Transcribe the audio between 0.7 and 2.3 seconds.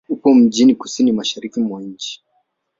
kusini-mashariki mwa nchi.